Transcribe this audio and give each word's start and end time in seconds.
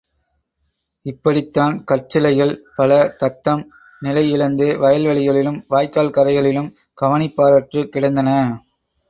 இப்படித்தான் 1.05 1.83
கற்சிலைகள் 1.91 2.53
பல 2.75 2.89
தத்தம் 3.19 3.61
நிலை 4.01 4.31
இழந்து 4.31 4.67
வயல்வெளிகளிலும், 4.81 5.61
வாய்க்கால் 5.67 6.11
கரைகளிலும் 6.11 6.73
கவனிப்பாரற்றுக் 6.97 7.93
கிடந்தன. 7.93 8.29